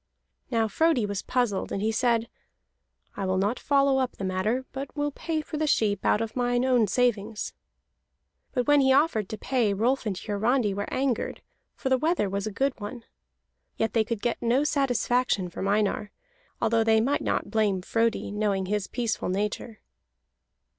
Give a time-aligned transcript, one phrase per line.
[0.49, 2.27] Now Frodi was puzzled, and he said:
[3.15, 6.35] "I will not follow up the matter, but will pay for the sheep out of
[6.35, 7.53] mine own savings."
[8.51, 11.43] But when he offered to pay, Rolf and Hiarandi were angered,
[11.75, 13.03] for the wether was a good one.
[13.77, 16.09] Yet they could get no satisfaction from Einar,
[16.59, 19.81] although they might not blame Frodi, knowing his peaceful nature.